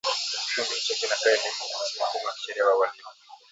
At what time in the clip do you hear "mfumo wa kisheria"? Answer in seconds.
2.03-2.65